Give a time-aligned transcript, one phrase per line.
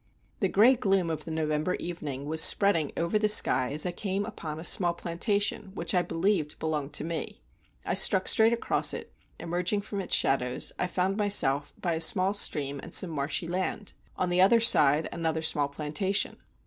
[0.39, 4.25] The gray gloom of the November evening was spreading over the sky as I came
[4.25, 7.37] upon a small plantation which I believed belonged to me.
[7.85, 12.33] I struck straight across it; emerging from its shadows, I found myself by a small
[12.33, 16.37] stream and some marshy land; on the other side another small plantation.